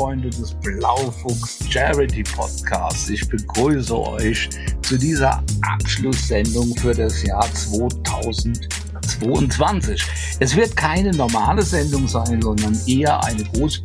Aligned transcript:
Freunde 0.00 0.30
des 0.30 0.54
Blaufuchs 0.54 1.58
Charity 1.68 2.22
Podcasts. 2.22 3.10
Ich 3.10 3.28
begrüße 3.28 4.00
euch 4.00 4.48
zu 4.80 4.96
dieser 4.96 5.44
Abschlusssendung 5.60 6.74
für 6.76 6.94
das 6.94 7.22
Jahr 7.22 7.46
2022. 7.52 10.02
Es 10.38 10.56
wird 10.56 10.74
keine 10.74 11.10
normale 11.10 11.60
Sendung 11.60 12.08
sein, 12.08 12.40
sondern 12.40 12.80
eher 12.86 13.22
eine 13.24 13.44
Gruß 13.44 13.82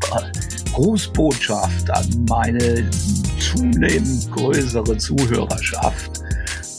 Grußbotschaft 0.72 1.92
an 1.92 2.26
meine 2.30 2.90
zunehmend 3.38 4.32
größere 4.32 4.98
Zuhörerschaft. 4.98 6.22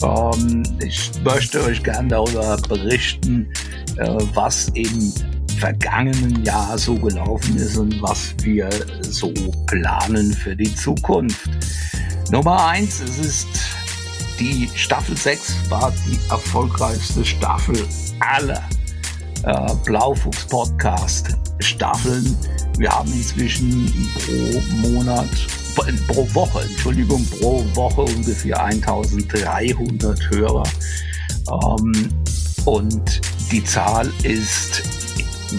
Ähm, 0.02 0.62
ich 0.82 1.10
möchte 1.22 1.62
euch 1.62 1.82
gerne 1.82 2.08
darüber 2.08 2.56
berichten, 2.68 3.52
äh, 3.98 4.16
was 4.32 4.70
im 4.72 5.12
vergangenen 5.58 6.44
Jahr 6.44 6.76
so 6.78 6.94
gelaufen 6.94 7.56
ist 7.56 7.76
und 7.76 8.00
was 8.02 8.34
wir 8.42 8.68
so 9.02 9.32
planen 9.66 10.32
für 10.32 10.54
die 10.54 10.74
Zukunft. 10.74 11.48
Nummer 12.30 12.66
eins, 12.66 13.00
es 13.00 13.18
ist 13.18 13.48
die 14.38 14.68
Staffel 14.74 15.16
6 15.16 15.70
war 15.70 15.92
die 16.06 16.18
erfolgreichste 16.30 17.24
Staffel 17.24 17.86
aller 18.20 18.62
äh, 19.44 19.74
Blaufuchs 19.84 20.44
Podcast 20.46 21.36
Staffeln. 21.60 22.36
Wir 22.76 22.90
haben 22.90 23.10
inzwischen 23.12 23.90
pro 24.14 24.88
Monat, 24.88 25.28
pro 26.08 26.34
Woche, 26.34 26.62
Entschuldigung, 26.62 27.24
pro 27.40 27.64
Woche 27.74 28.02
ungefähr 28.02 28.62
1300 28.62 30.30
Hörer. 30.30 30.64
Ähm, 31.50 32.08
und 32.66 33.20
die 33.50 33.64
Zahl 33.64 34.12
ist 34.22 34.82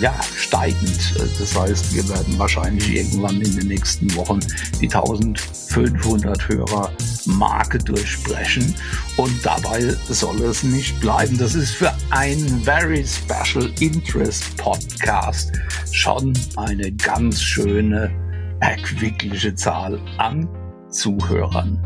ja, 0.02 0.14
steigend. 0.36 1.16
Das 1.40 1.58
heißt, 1.58 1.94
wir 1.94 2.08
werden 2.10 2.38
wahrscheinlich 2.38 2.96
irgendwann 2.96 3.42
in 3.42 3.56
den 3.58 3.68
nächsten 3.68 4.14
Wochen 4.16 4.40
die 4.82 4.86
1500 4.86 6.48
Hörer 6.48 6.92
Marke 7.26 7.78
durchbrechen 7.78 8.74
und 9.18 9.34
dabei 9.46 9.96
soll 10.10 10.42
es 10.44 10.64
nicht 10.64 11.00
bleiben. 11.00 11.38
Das 11.38 11.56
ist 11.56 11.72
für 11.72 11.94
ein 12.10 12.40
Very 12.64 13.06
Special 13.06 13.72
Interest 13.80 14.56
Podcast 14.58 15.52
schon 15.92 16.34
eine 16.56 16.92
ganz 16.92 17.42
schöne, 17.42 18.12
erquickliche 18.60 19.54
Zahl 19.56 20.00
an 20.18 20.48
Zuhörern. 20.90 21.84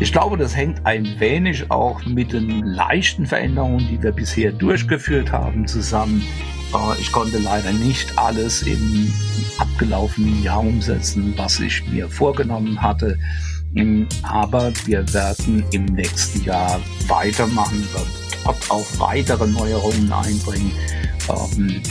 Ich 0.00 0.12
glaube, 0.12 0.36
das 0.36 0.54
hängt 0.54 0.86
ein 0.86 1.18
wenig 1.18 1.70
auch 1.70 2.04
mit 2.06 2.32
den 2.32 2.62
leichten 2.62 3.26
Veränderungen, 3.26 3.88
die 3.88 4.00
wir 4.00 4.12
bisher 4.12 4.52
durchgeführt 4.52 5.32
haben, 5.32 5.66
zusammen. 5.66 6.24
Ich 7.00 7.12
konnte 7.12 7.38
leider 7.38 7.72
nicht 7.72 8.18
alles 8.18 8.62
im 8.62 9.12
abgelaufenen 9.58 10.42
Jahr 10.42 10.60
umsetzen, 10.60 11.34
was 11.36 11.60
ich 11.60 11.84
mir 11.86 12.08
vorgenommen 12.08 12.80
hatte. 12.80 13.18
Aber 14.22 14.72
wir 14.86 15.12
werden 15.12 15.64
im 15.72 15.84
nächsten 15.86 16.42
Jahr 16.44 16.80
weitermachen, 17.06 17.86
dort 18.44 18.70
auch 18.70 18.86
weitere 18.98 19.46
Neuerungen 19.46 20.12
einbringen. 20.12 20.72
Ähm, 21.28 21.82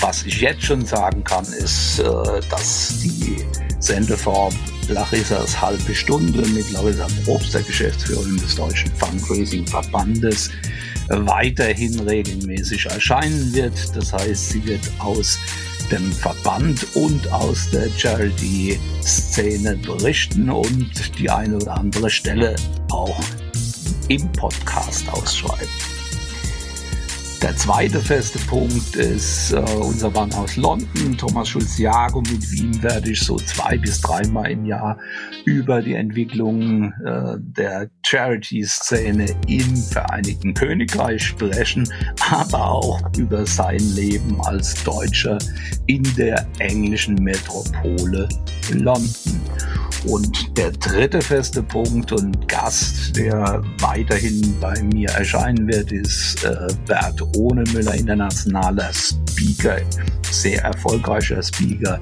was 0.00 0.24
ich 0.24 0.40
jetzt 0.40 0.62
schon 0.62 0.84
sagen 0.84 1.24
kann, 1.24 1.44
ist, 1.44 1.98
äh, 1.98 2.04
dass 2.50 3.00
die 3.00 3.44
Sendeform 3.80 4.54
Larissas 4.88 5.60
halbe 5.60 5.94
Stunde 5.94 6.46
mit 6.48 6.70
Larissa 6.72 7.06
Probst, 7.24 7.54
der 7.54 7.62
Geschäftsführerin 7.62 8.36
des 8.38 8.56
Deutschen 8.56 8.90
Fundraising 8.96 9.66
Verbandes, 9.66 10.50
weiterhin 11.08 11.98
regelmäßig 12.00 12.86
erscheinen 12.86 13.52
wird. 13.52 13.74
Das 13.94 14.12
heißt, 14.12 14.50
sie 14.50 14.64
wird 14.66 14.90
aus 14.98 15.38
dem 15.90 16.12
Verband 16.12 16.86
und 16.94 17.30
aus 17.32 17.70
der 17.70 17.88
Charity-Szene 17.96 19.76
berichten 19.76 20.50
und 20.50 21.18
die 21.18 21.30
eine 21.30 21.56
oder 21.56 21.78
andere 21.78 22.10
Stelle 22.10 22.56
auch 22.90 23.20
im 24.08 24.30
Podcast 24.32 25.08
ausschreiben. 25.10 25.97
Der 27.40 27.54
zweite 27.56 28.00
feste 28.00 28.38
Punkt 28.40 28.96
ist 28.96 29.52
äh, 29.52 29.60
unser 29.80 30.10
Mann 30.10 30.32
aus 30.32 30.56
London, 30.56 31.16
Thomas 31.16 31.48
Schulz-Jago. 31.48 32.20
Mit 32.22 32.52
ihm 32.52 32.82
werde 32.82 33.12
ich 33.12 33.20
so 33.20 33.36
zwei 33.36 33.78
bis 33.78 34.00
dreimal 34.00 34.50
im 34.50 34.66
Jahr 34.66 34.98
über 35.44 35.80
die 35.80 35.94
Entwicklung 35.94 36.92
äh, 37.04 37.36
der 37.38 37.90
Charity-Szene 38.04 39.26
im 39.46 39.76
Vereinigten 39.76 40.52
Königreich 40.52 41.22
sprechen, 41.22 41.88
aber 42.28 42.72
auch 42.72 43.00
über 43.16 43.46
sein 43.46 43.78
Leben 43.94 44.40
als 44.40 44.82
Deutscher 44.82 45.38
in 45.86 46.02
der 46.16 46.44
englischen 46.58 47.14
Metropole 47.22 48.28
London. 48.72 49.40
Und 50.08 50.56
der 50.56 50.70
dritte 50.70 51.20
feste 51.20 51.62
Punkt 51.62 52.12
und 52.12 52.48
Gast, 52.48 53.14
der 53.14 53.62
weiterhin 53.80 54.58
bei 54.58 54.82
mir 54.82 55.10
erscheinen 55.10 55.68
wird, 55.68 55.92
ist 55.92 56.44
äh, 56.44 56.66
Bert 56.86 57.20
Ohnemüller, 57.36 57.94
internationaler 57.94 58.90
Speaker, 58.94 59.76
sehr 60.30 60.62
erfolgreicher 60.62 61.42
Speaker, 61.42 62.00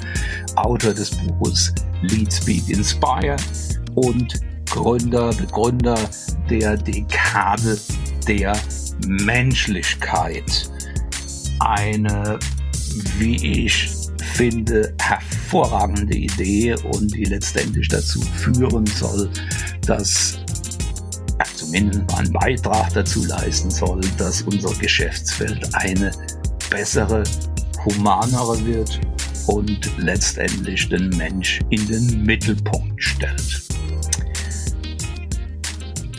Autor 0.55 0.95
des 0.95 1.11
Buches 1.11 1.75
Lead 2.03 2.33
Speak 2.33 2.69
Inspire 2.69 3.37
und 3.97 4.41
Gründer, 4.71 5.31
Begründer 5.31 5.99
der 6.49 6.77
Dekade 6.77 7.77
der 8.29 8.57
Menschlichkeit. 9.09 10.71
Eine, 11.59 12.39
wie 13.19 13.65
ich 13.65 13.96
finde, 14.37 14.95
hervorragende 15.01 16.15
Idee 16.15 16.75
und 16.93 17.15
die 17.15 17.25
letztendlich 17.25 17.89
dazu 17.89 18.21
führen 18.21 18.87
soll, 18.87 19.31
dass 19.87 20.39
zumindest 21.55 22.15
einen 22.15 22.33
Beitrag 22.33 22.93
dazu 22.93 23.25
leisten 23.25 23.71
soll, 23.71 24.03
dass 24.19 24.43
unser 24.43 24.75
Geschäftsfeld 24.75 25.75
eine 25.75 26.11
bessere, 26.69 27.25
humanere 27.87 28.63
wird 28.67 29.01
und 29.47 29.91
letztendlich 29.97 30.87
den 30.91 31.09
Mensch 31.17 31.61
in 31.71 31.87
den 31.87 32.23
Mittelpunkt 32.23 33.03
stellt. 33.03 33.63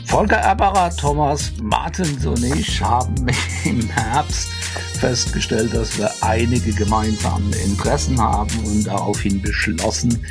Volker 0.06 0.38
Erbarer, 0.38 0.90
Thomas 0.96 1.52
Martens 1.62 2.26
und 2.26 2.42
ich 2.42 2.82
haben 2.82 3.14
im 3.64 3.88
Herbst 3.90 4.57
festgestellt, 4.98 5.74
dass 5.74 5.96
wir 5.98 6.10
einige 6.20 6.72
gemeinsame 6.72 7.54
Interessen 7.56 8.20
haben 8.20 8.56
und 8.64 8.86
daraufhin 8.86 9.40
beschlossen, 9.40 10.24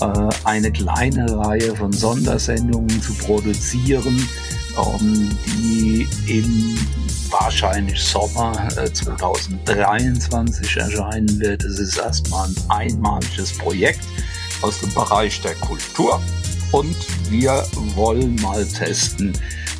äh, 0.00 0.28
eine 0.44 0.70
kleine 0.70 1.36
Reihe 1.36 1.74
von 1.76 1.92
Sondersendungen 1.92 3.02
zu 3.02 3.12
produzieren, 3.14 4.28
die 5.58 6.08
im 6.26 6.78
wahrscheinlich 7.30 8.00
Sommer 8.00 8.68
2023 8.70 10.76
äh, 10.76 10.80
erscheinen 10.80 11.40
wird. 11.40 11.64
Es 11.64 11.78
ist 11.78 11.98
erstmal 11.98 12.48
ein 12.48 12.56
einmaliges 12.68 13.56
Projekt 13.58 14.04
aus 14.60 14.80
dem 14.80 14.92
Bereich 14.94 15.40
der 15.40 15.54
Kultur 15.56 16.20
und 16.72 16.96
wir 17.30 17.66
wollen 17.94 18.36
mal 18.36 18.66
testen, 18.66 19.32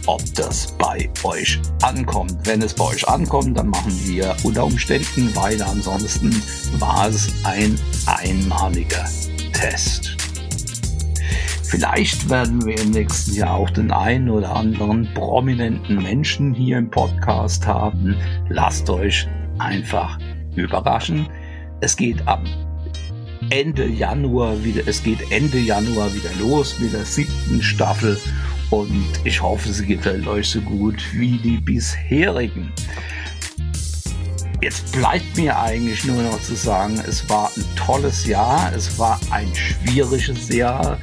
ob 0.07 0.23
das 0.35 0.73
bei 0.79 1.09
euch 1.25 1.61
ankommt. 1.83 2.37
Wenn 2.45 2.63
es 2.63 2.75
bei 2.75 2.85
euch 2.85 3.09
ankommt, 3.09 3.59
dann 3.59 3.69
machen 3.69 3.93
wir 4.05 4.35
unter 4.43 4.65
Umständen 4.65 5.35
weiter. 5.37 5.67
Ansonsten 5.69 6.43
war 6.79 7.09
es 7.09 7.33
ein 7.45 7.79
einmaliger 8.07 9.09
Test. 9.53 10.17
Vielleicht 11.63 12.29
werden 12.29 12.65
wir 12.67 12.79
im 12.79 12.91
nächsten 12.91 13.35
Jahr 13.35 13.55
auch 13.55 13.71
den 13.71 13.91
einen 13.91 14.29
oder 14.29 14.55
anderen 14.55 15.09
prominenten 15.15 16.03
Menschen 16.03 16.53
hier 16.53 16.77
im 16.77 16.91
Podcast 16.91 17.67
haben. 17.67 18.15
Lasst 18.51 18.91
euch 18.91 19.27
einfach 19.59 20.19
überraschen. 20.55 21.29
Es 21.81 21.97
geht 21.97 22.29
am 22.29 22.45
Ende 23.51 23.87
Januar 23.87 24.63
wieder, 24.63 24.83
es 24.87 25.03
geht 25.03 25.19
Ende 25.31 25.59
Januar 25.59 26.13
wieder 26.15 26.31
los 26.41 26.79
mit 26.79 26.93
der 26.93 27.05
siebten 27.05 27.63
Staffel 27.63 28.19
und 28.73 29.05
ich 29.25 29.41
hoffe, 29.43 29.71
sie 29.71 29.85
gefällt 29.85 30.27
euch 30.27 30.49
so 30.49 30.61
gut 30.63 30.97
wie 31.13 31.37
die 31.37 31.59
bisherigen. 31.59 32.73
Jetzt 34.63 34.93
bleibt 34.93 35.37
mir 35.37 35.59
eigentlich 35.59 36.05
nur 36.05 36.23
noch 36.23 36.41
zu 36.41 36.55
sagen, 36.55 36.99
es 37.07 37.29
war 37.29 37.51
ein 37.55 37.65
tolles 37.77 38.27
Jahr, 38.27 38.73
es 38.75 38.99
war 38.99 39.21
ein 39.31 39.55
schwieriges 39.55 40.49
Jahr. 40.49 40.99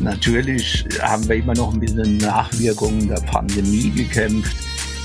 Natürlich 0.00 0.84
haben 1.02 1.28
wir 1.28 1.36
immer 1.36 1.54
noch 1.54 1.74
mit 1.74 1.90
den 1.90 2.18
Nachwirkungen 2.18 3.08
der 3.08 3.20
Pandemie 3.22 3.90
gekämpft. 3.90 4.56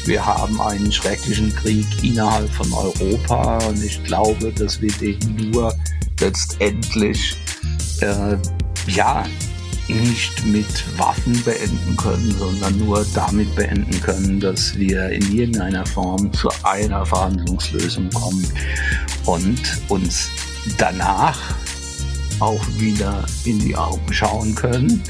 Wir 0.06 0.24
haben 0.24 0.62
einen 0.62 0.92
schrecklichen 0.92 1.56
Krieg 1.56 1.88
innerhalb 2.04 2.50
von 2.52 2.72
Europa 2.74 3.58
und 3.66 3.84
ich 3.84 4.04
glaube, 4.04 4.52
dass 4.54 4.80
wir 4.82 4.92
den 4.92 5.18
nur 5.52 5.74
letztendlich 6.20 7.38
äh, 8.02 8.38
ja 8.88 9.26
nicht 9.90 10.46
mit 10.46 10.98
Waffen 10.98 11.42
beenden 11.44 11.98
können, 11.98 12.32
sondern 12.32 12.78
nur 12.78 13.06
damit 13.14 13.54
beenden 13.56 14.00
können, 14.02 14.40
dass 14.40 14.78
wir 14.78 15.10
in 15.10 15.36
irgendeiner 15.36 15.86
Form 15.86 16.32
zu 16.34 16.50
einer 16.64 17.06
Verhandlungslösung 17.06 18.10
kommen 18.12 18.46
und 19.26 19.82
uns 19.90 20.30
danach 20.78 21.40
auch 22.40 22.66
wieder 22.78 23.26
in 23.46 23.60
die 23.60 23.76
Augen 23.76 24.12
schauen 24.12 24.56
können. 24.56 25.04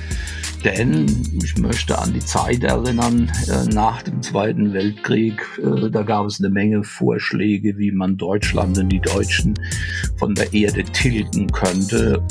Denn 0.63 1.05
ich 1.43 1.57
möchte 1.57 1.97
an 1.99 2.13
die 2.13 2.21
Zeit 2.21 2.63
erinnern, 2.63 3.29
äh, 3.49 3.65
nach 3.73 4.01
dem 4.01 4.21
Zweiten 4.21 4.71
Weltkrieg, 4.71 5.41
äh, 5.61 5.89
da 5.89 6.03
gab 6.03 6.25
es 6.25 6.39
eine 6.39 6.49
Menge 6.49 6.83
Vorschläge, 6.83 7.77
wie 7.77 7.91
man 7.91 8.15
Deutschland 8.15 8.77
und 8.77 8.87
die 8.87 9.01
Deutschen 9.01 9.55
von 10.15 10.33
der 10.35 10.53
Erde 10.53 10.83
tilgen 10.85 11.51
könnte. 11.51 12.23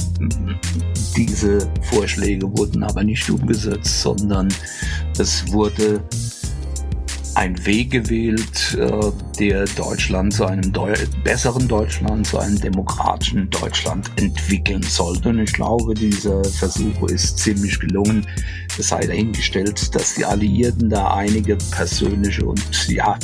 Diese 1.17 1.71
Vorschläge 1.83 2.47
wurden 2.57 2.83
aber 2.83 3.05
nicht 3.05 3.29
umgesetzt, 3.29 4.03
sondern 4.03 4.49
es 5.19 5.47
wurde 5.53 6.03
ein 7.35 7.65
Weg 7.65 7.91
gewählt, 7.91 8.77
äh, 8.79 9.11
der 9.39 9.65
Deutschland 9.65 10.35
zu 10.35 10.47
einem 10.47 10.73
Deu 10.73 10.93
besseren 11.25 11.67
Deutschland, 11.67 12.27
zu 12.27 12.39
einem 12.39 12.61
demokratischen 12.61 13.49
Deutschland 13.51 14.11
entwickeln 14.17 14.83
sollte. 14.83 15.31
Und 15.31 15.39
ich 15.39 15.53
glaube, 15.53 15.95
dieser 15.95 16.45
Versuch 16.45 17.09
ist 17.09 17.39
ziemlich 17.39 17.79
gelungen. 17.81 18.27
Es 18.79 18.89
sei 18.89 19.07
dahingestellt, 19.07 19.95
dass 19.95 20.15
die 20.15 20.25
Alliierten 20.25 20.89
da 20.89 21.15
einige 21.15 21.57
persönliche 21.71 22.45
und 22.45 22.89
ja, 22.89 23.19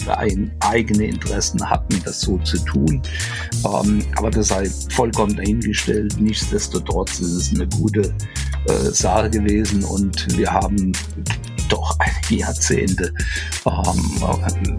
eigene 0.61 1.05
Interessen 1.05 1.69
hatten, 1.69 2.01
das 2.05 2.21
so 2.21 2.39
zu 2.39 2.59
tun. 2.65 3.03
Ähm, 3.65 4.05
aber 4.17 4.31
das 4.31 4.49
sei 4.49 4.71
vollkommen 4.91 5.37
dahingestellt. 5.37 6.21
Nichtsdestotrotz 6.21 7.21
ist 7.21 7.33
es 7.33 7.55
eine 7.55 7.67
gute 7.69 8.15
äh, 8.69 8.91
Sache 8.91 9.31
gewesen 9.31 9.85
und 9.85 10.37
wir 10.37 10.51
haben 10.51 10.93
doch 11.69 11.97
einige 11.99 12.43
Jahrzehnte 12.43 13.13
ähm, 13.67 14.79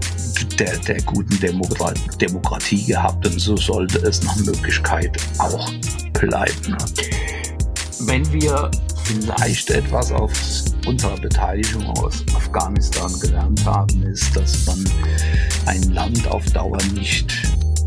der, 0.58 0.78
der 0.78 1.02
guten 1.04 1.40
Demokrat 1.40 2.00
Demokratie 2.22 2.86
gehabt 2.86 3.26
und 3.26 3.40
so 3.40 3.56
sollte 3.58 4.00
es 4.00 4.24
nach 4.24 4.36
Möglichkeit 4.38 5.18
auch 5.38 5.72
bleiben. 6.14 6.78
Wenn 8.02 8.32
wir 8.32 8.72
vielleicht 9.06 9.72
etwas 9.72 10.12
auf 10.12 10.32
unserer 10.86 11.18
Beteiligung 11.18 11.86
aus 11.98 12.24
Afghanistan 12.36 13.12
gelernt 13.20 13.66
haben, 13.66 14.04
ist, 14.04 14.36
dass 14.36 14.66
man 14.66 14.84
ein 15.66 15.82
Land 15.94 16.28
auf 16.28 16.46
Dauer 16.52 16.78
nicht 16.94 17.34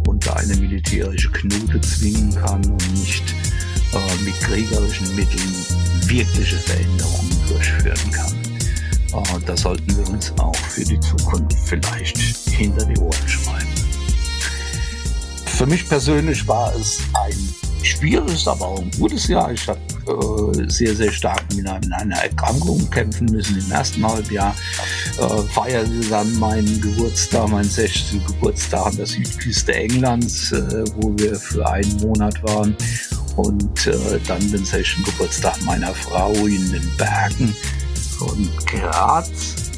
unter 0.06 0.36
eine 0.36 0.56
militärische 0.56 1.30
Knute 1.30 1.80
zwingen 1.80 2.34
kann 2.34 2.64
und 2.64 2.92
nicht 2.92 3.34
äh, 3.92 4.24
mit 4.24 4.38
kriegerischen 4.40 5.14
Mitteln 5.14 5.54
wirkliche 6.06 6.56
Veränderungen 6.56 7.36
durchführen 7.48 8.10
kann. 8.10 8.51
Äh, 9.12 9.40
da 9.46 9.56
sollten 9.56 9.96
wir 9.96 10.08
uns 10.08 10.32
auch 10.38 10.56
für 10.56 10.84
die 10.84 11.00
Zukunft 11.00 11.56
vielleicht 11.66 12.18
hinter 12.50 12.84
die 12.86 12.98
Ohren 12.98 13.28
schreiben. 13.28 13.68
Für 15.46 15.66
mich 15.66 15.88
persönlich 15.88 16.46
war 16.48 16.74
es 16.74 17.00
ein 17.14 17.54
schwieriges, 17.84 18.48
aber 18.48 18.66
auch 18.66 18.80
ein 18.80 18.90
gutes 18.98 19.28
Jahr. 19.28 19.52
Ich 19.52 19.68
habe 19.68 19.78
äh, 20.06 20.68
sehr, 20.68 20.94
sehr 20.94 21.12
stark 21.12 21.42
mit 21.54 21.66
einer, 21.66 21.96
einer, 21.98 22.16
Erkrankung 22.16 22.88
kämpfen 22.90 23.26
müssen 23.26 23.58
im 23.58 23.70
ersten 23.70 24.06
Halbjahr. 24.06 24.54
Äh, 25.18 25.42
feierte 25.52 26.00
dann 26.10 26.36
meinen 26.38 26.80
Geburtstag, 26.80 27.48
meinen 27.48 27.68
16. 27.68 28.24
Geburtstag 28.26 28.86
an 28.86 28.96
der 28.96 29.06
Südküste 29.06 29.74
Englands, 29.74 30.52
äh, 30.52 30.84
wo 30.96 31.16
wir 31.18 31.36
für 31.36 31.68
einen 31.68 31.96
Monat 31.98 32.42
waren. 32.42 32.76
Und 33.36 33.86
äh, 33.86 34.20
dann 34.26 34.40
den 34.50 34.64
16. 34.64 35.04
Geburtstag 35.04 35.60
meiner 35.64 35.94
Frau 35.94 36.32
in 36.32 36.72
den 36.72 36.96
Bergen 36.96 37.54
von 38.22 38.48
Graz 38.66 39.70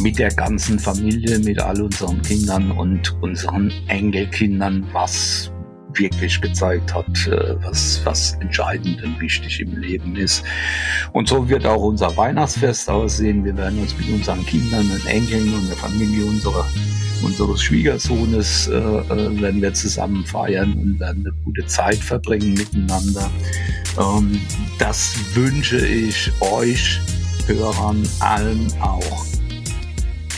mit 0.00 0.18
der 0.18 0.30
ganzen 0.30 0.78
Familie, 0.78 1.38
mit 1.40 1.58
all 1.60 1.82
unseren 1.82 2.22
Kindern 2.22 2.70
und 2.70 3.20
unseren 3.20 3.72
Enkelkindern, 3.88 4.86
was 4.92 5.50
wirklich 5.94 6.40
gezeigt 6.40 6.94
hat, 6.94 7.26
äh, 7.26 7.54
was, 7.62 8.00
was 8.04 8.32
entscheidend 8.40 9.02
und 9.02 9.20
wichtig 9.20 9.60
im 9.60 9.76
Leben 9.76 10.16
ist. 10.16 10.44
Und 11.12 11.28
so 11.28 11.48
wird 11.48 11.66
auch 11.66 11.82
unser 11.82 12.16
Weihnachtsfest 12.16 12.90
aussehen. 12.90 13.44
Wir 13.44 13.56
werden 13.56 13.78
uns 13.78 13.96
mit 13.96 14.08
unseren 14.08 14.44
Kindern 14.46 14.90
und 14.90 15.06
Enkeln 15.06 15.54
und 15.54 15.68
der 15.68 15.76
Familie 15.76 16.26
unserer, 16.26 16.66
unseres 17.22 17.62
Schwiegersohnes 17.62 18.68
äh, 18.68 18.74
äh, 18.74 19.40
werden 19.40 19.62
wir 19.62 19.72
zusammen 19.72 20.24
feiern 20.26 20.72
und 20.72 21.00
werden 21.00 21.24
eine 21.26 21.44
gute 21.44 21.64
Zeit 21.66 21.98
verbringen 21.98 22.54
miteinander. 22.54 23.30
Ähm, 23.98 24.40
das 24.78 25.14
wünsche 25.34 25.86
ich 25.86 26.30
euch 26.40 27.00
Hörern 27.46 28.08
allen 28.20 28.72
auch 28.80 29.24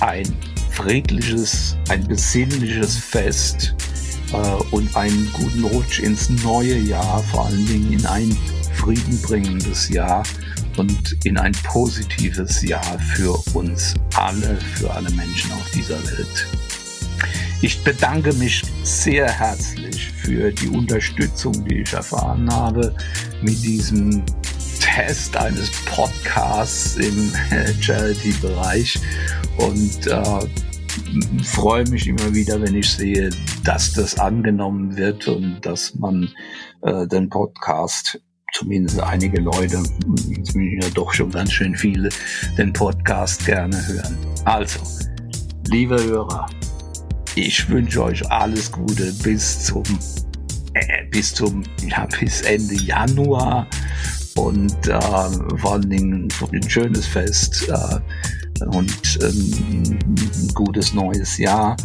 ein 0.00 0.26
friedliches, 0.70 1.76
ein 1.88 2.06
besinnliches 2.06 2.96
Fest 2.96 3.74
äh, 4.32 4.36
und 4.72 4.94
einen 4.96 5.30
guten 5.32 5.64
Rutsch 5.64 6.00
ins 6.00 6.28
neue 6.28 6.76
Jahr, 6.78 7.22
vor 7.30 7.46
allen 7.46 7.66
Dingen 7.66 7.92
in 7.92 8.06
ein 8.06 8.36
friedenbringendes 8.74 9.88
Jahr 9.88 10.22
und 10.76 11.16
in 11.24 11.38
ein 11.38 11.52
positives 11.64 12.62
Jahr 12.62 12.98
für 13.14 13.32
uns 13.54 13.94
alle, 14.14 14.58
für 14.74 14.92
alle 14.92 15.10
Menschen 15.10 15.52
auf 15.52 15.70
dieser 15.70 16.02
Welt. 16.04 16.46
Ich 17.62 17.82
bedanke 17.82 18.32
mich 18.34 18.62
sehr 18.82 19.30
herzlich 19.30 20.12
für 20.12 20.52
die 20.52 20.68
Unterstützung, 20.68 21.64
die 21.64 21.80
ich 21.80 21.92
erfahren 21.94 22.52
habe 22.52 22.94
mit 23.40 23.62
diesem 23.62 24.22
Test 24.96 25.36
eines 25.36 25.70
Podcasts 25.84 26.96
im 26.96 27.30
Charity-Bereich 27.80 28.98
und 29.58 30.06
äh, 30.06 31.44
freue 31.44 31.86
mich 31.90 32.08
immer 32.08 32.34
wieder, 32.34 32.62
wenn 32.62 32.74
ich 32.74 32.88
sehe, 32.88 33.28
dass 33.62 33.92
das 33.92 34.18
angenommen 34.18 34.96
wird 34.96 35.28
und 35.28 35.60
dass 35.60 35.94
man 35.96 36.30
äh, 36.80 37.06
den 37.08 37.28
Podcast 37.28 38.18
zumindest 38.54 38.98
einige 38.98 39.42
Leute, 39.42 39.82
ja 40.54 40.88
doch 40.94 41.12
schon 41.12 41.30
ganz 41.30 41.52
schön 41.52 41.76
viele, 41.76 42.08
den 42.56 42.72
Podcast 42.72 43.44
gerne 43.44 43.76
hören. 43.88 44.16
Also, 44.46 44.80
liebe 45.68 46.02
Hörer, 46.02 46.46
ich 47.34 47.68
wünsche 47.68 48.02
euch 48.02 48.30
alles 48.30 48.72
Gute 48.72 49.12
bis 49.22 49.62
zum 49.62 49.84
äh, 50.72 51.04
bis 51.10 51.34
zum 51.34 51.64
ja, 51.86 52.08
bis 52.18 52.40
Ende 52.40 52.76
Januar 52.76 53.66
und 54.36 54.86
äh, 54.86 55.00
vor 55.56 55.72
allen 55.72 55.90
Dingen 55.90 56.28
ein 56.52 56.70
schönes 56.70 57.06
Fest 57.06 57.68
äh, 57.68 58.64
und 58.66 59.18
ähm, 59.22 59.98
ein 60.08 60.48
gutes 60.54 60.94
neues 60.94 61.38
Jahr. 61.38 61.76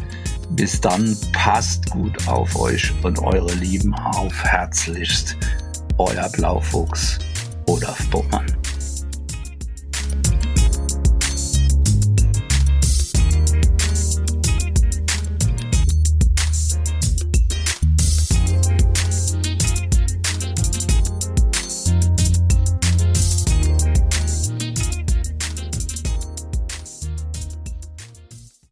Bis 0.52 0.80
dann, 0.82 1.18
passt 1.32 1.90
gut 1.90 2.28
auf 2.28 2.60
euch 2.60 2.94
und 3.04 3.20
eure 3.20 3.54
Lieben 3.56 3.94
auf. 3.94 4.34
Herzlichst, 4.44 5.38
euer 5.98 6.30
Blaufuchs 6.30 7.20
Olaf 7.68 8.06
Bowmann. 8.10 8.51